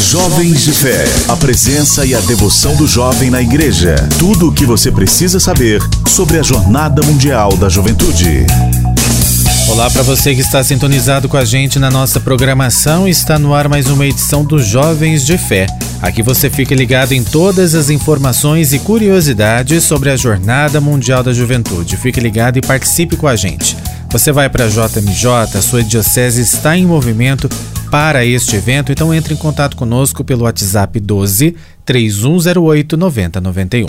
[0.00, 1.04] Jovens de Fé.
[1.28, 3.94] A presença e a devoção do jovem na igreja.
[4.18, 8.46] Tudo o que você precisa saber sobre a Jornada Mundial da Juventude.
[9.68, 13.06] Olá para você que está sintonizado com a gente na nossa programação.
[13.06, 15.66] Está no ar mais uma edição do Jovens de Fé.
[16.00, 21.32] Aqui você fica ligado em todas as informações e curiosidades sobre a Jornada Mundial da
[21.32, 21.98] Juventude.
[21.98, 23.76] Fique ligado e participe com a gente.
[24.10, 27.48] Você vai para a JMJ, sua diocese está em movimento
[27.90, 33.86] para este evento, então entre em contato conosco pelo WhatsApp 12 3108 9091.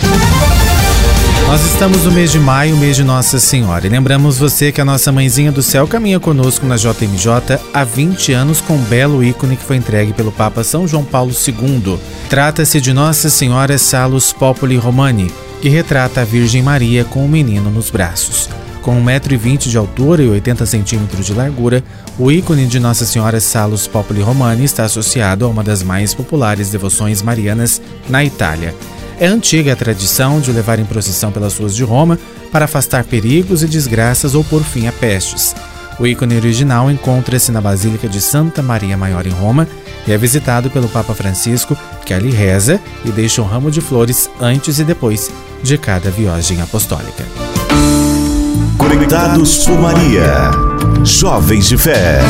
[1.46, 4.84] Nós estamos no mês de maio, mês de Nossa Senhora, e lembramos você que a
[4.84, 9.56] nossa mãezinha do céu caminha conosco na JMJ há 20 anos com um belo ícone
[9.56, 11.98] que foi entregue pelo Papa São João Paulo II.
[12.30, 15.30] Trata-se de Nossa Senhora Salus Populi Romani,
[15.60, 18.48] que retrata a Virgem Maria com o menino nos braços.
[18.82, 21.84] Com 1,20m de altura e 80 centímetros de largura,
[22.18, 26.68] o ícone de Nossa Senhora Salus Populi Romani está associado a uma das mais populares
[26.68, 28.74] devoções marianas na Itália.
[29.20, 32.18] É antiga a tradição de levar em procissão pelas ruas de Roma
[32.50, 35.54] para afastar perigos e desgraças ou por fim a pestes.
[36.00, 39.68] O ícone original encontra-se na Basílica de Santa Maria Maior em Roma
[40.08, 44.28] e é visitado pelo Papa Francisco, que ali reza e deixa um ramo de flores
[44.40, 45.30] antes e depois
[45.62, 47.24] de cada viagem apostólica.
[49.02, 50.52] Conectados por Maria.
[51.04, 52.20] Jovens de Fé.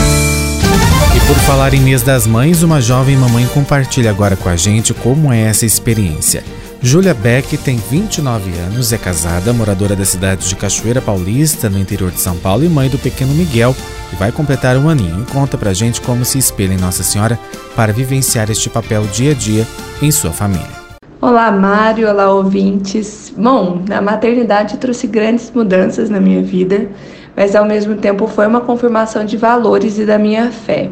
[1.15, 4.95] E por falar em mês das mães, uma jovem mamãe compartilha agora com a gente
[4.95, 6.43] como é essa experiência.
[6.81, 12.11] Júlia Beck tem 29 anos, é casada, moradora da cidade de Cachoeira Paulista, no interior
[12.11, 13.77] de São Paulo, e mãe do pequeno Miguel,
[14.09, 15.27] que vai completar um aninho.
[15.31, 17.39] Conta pra gente como se espelha em Nossa Senhora
[17.77, 19.69] para vivenciar este papel dia a dia
[20.01, 20.82] em sua família.
[21.25, 23.33] Olá, Mário, olá, ouvintes.
[23.39, 26.89] Bom, a maternidade trouxe grandes mudanças na minha vida,
[27.37, 30.91] mas ao mesmo tempo foi uma confirmação de valores e da minha fé.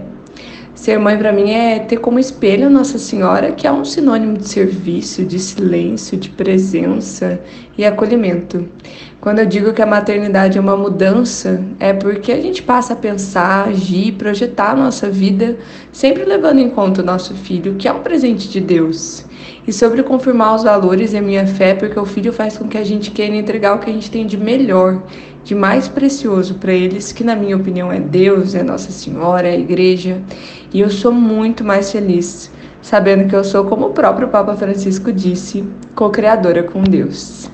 [0.73, 4.47] Ser mãe para mim é ter como espelho Nossa Senhora, que é um sinônimo de
[4.47, 7.41] serviço, de silêncio, de presença
[7.77, 8.69] e acolhimento.
[9.21, 12.97] Quando eu digo que a maternidade é uma mudança, é porque a gente passa a
[12.97, 15.59] pensar, agir, projetar a nossa vida,
[15.93, 19.27] sempre levando em conta o nosso filho, que é um presente de Deus.
[19.67, 22.79] E sobre confirmar os valores e a minha fé, porque o filho faz com que
[22.79, 25.03] a gente queira entregar o que a gente tem de melhor,
[25.45, 29.53] de mais precioso para eles, que na minha opinião é Deus, é Nossa Senhora, é
[29.53, 30.23] a igreja.
[30.73, 35.13] E eu sou muito mais feliz sabendo que eu sou, como o próprio Papa Francisco
[35.13, 35.63] disse,
[35.95, 37.51] co-criadora com Deus.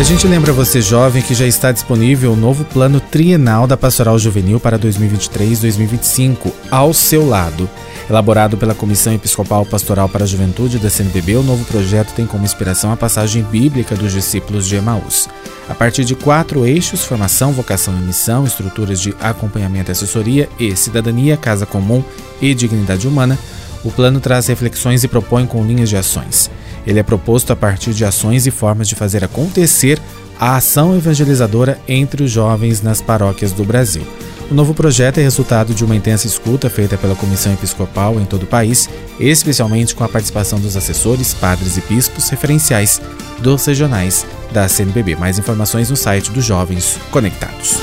[0.00, 3.76] E a gente lembra você, jovem, que já está disponível o novo plano trienal da
[3.76, 7.68] Pastoral Juvenil para 2023-2025, ao seu lado.
[8.08, 12.46] Elaborado pela Comissão Episcopal Pastoral para a Juventude da CNBB, o novo projeto tem como
[12.46, 15.28] inspiração a passagem bíblica dos discípulos de Emaús.
[15.68, 20.74] A partir de quatro eixos: formação, vocação e missão, estruturas de acompanhamento e assessoria e
[20.74, 22.02] cidadania, casa comum
[22.40, 23.38] e dignidade humana,
[23.84, 26.50] o plano traz reflexões e propõe com linhas de ações.
[26.86, 30.00] Ele é proposto a partir de ações e formas de fazer acontecer
[30.38, 34.02] a ação evangelizadora entre os jovens nas paróquias do Brasil.
[34.50, 38.42] O novo projeto é resultado de uma intensa escuta feita pela Comissão Episcopal em todo
[38.44, 38.88] o país,
[39.20, 43.00] especialmente com a participação dos assessores, padres e bispos referenciais
[43.38, 45.14] dos regionais da CNBB.
[45.14, 47.76] Mais informações no site dos Jovens Conectados.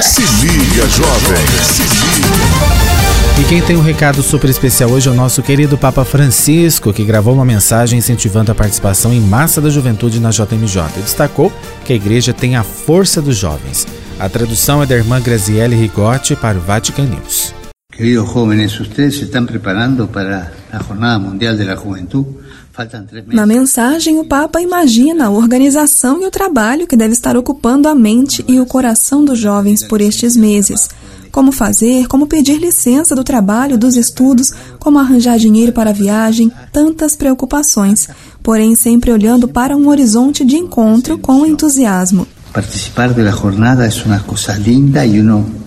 [0.00, 1.46] Se liga, jovem.
[1.62, 2.83] Se liga.
[3.36, 7.04] E quem tem um recado super especial hoje é o nosso querido Papa Francisco, que
[7.04, 10.82] gravou uma mensagem incentivando a participação em massa da juventude na JMJ.
[10.96, 11.52] E destacou
[11.84, 13.88] que a igreja tem a força dos jovens.
[14.20, 17.52] A tradução é da irmã Graziele Rigotti para o Vatican News.
[17.92, 22.44] Queridos jóvenes, ustedes se estão preparando para a Jornada Mundial da Juventude?
[23.28, 27.94] Na mensagem, o Papa imagina a organização e o trabalho que deve estar ocupando a
[27.94, 30.88] mente e o coração dos jovens por estes meses.
[31.34, 36.48] Como fazer, como pedir licença do trabalho, dos estudos, como arranjar dinheiro para a viagem,
[36.72, 38.08] tantas preocupações,
[38.40, 42.24] porém sempre olhando para um horizonte de encontro com entusiasmo.
[42.52, 45.64] Participar da jornada é uma coisa linda e uno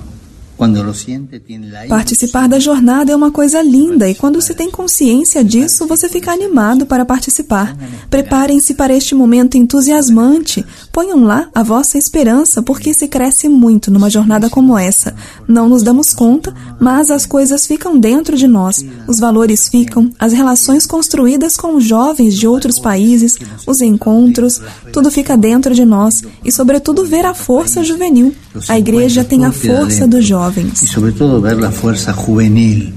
[1.87, 6.31] Participar da jornada é uma coisa linda e quando se tem consciência disso, você fica
[6.31, 7.77] animado para participar.
[8.09, 10.65] Preparem-se para este momento entusiasmante.
[10.91, 15.15] Ponham lá a vossa esperança, porque se cresce muito numa jornada como essa.
[15.47, 18.83] Não nos damos conta, mas as coisas ficam dentro de nós.
[19.07, 24.61] Os valores ficam, as relações construídas com jovens de outros países, os encontros,
[24.91, 28.35] tudo fica dentro de nós e, sobretudo, ver a força juvenil.
[28.67, 30.81] A igreja tem a força dos jovens.
[30.81, 32.91] E, sobretudo, ver a força juvenil.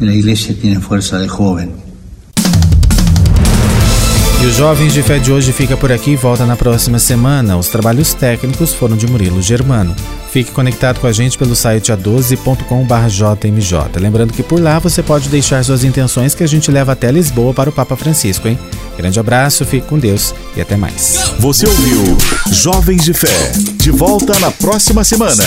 [0.00, 1.83] A igreja tem força de jovem.
[4.44, 7.56] E os Jovens de Fé de hoje fica por aqui e volta na próxima semana.
[7.56, 9.96] Os trabalhos técnicos foram de Murilo Germano.
[10.30, 15.64] Fique conectado com a gente pelo site a12.com.br Lembrando que por lá você pode deixar
[15.64, 18.58] suas intenções que a gente leva até Lisboa para o Papa Francisco, hein?
[18.98, 21.32] Grande abraço, fique com Deus e até mais.
[21.38, 22.18] Você ouviu
[22.52, 23.52] Jovens de Fé.
[23.76, 25.42] De volta na próxima semana.